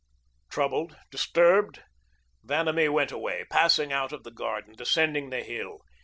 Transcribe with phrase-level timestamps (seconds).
[0.49, 1.83] Troubled, disturbed,
[2.43, 5.77] Vanamee went away, passing out of the garden, descending the hill.